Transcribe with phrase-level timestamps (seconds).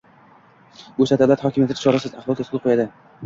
[0.95, 2.87] bu esa davlat hokimiyatini chorasiz ahvolga solib qo‘yadi.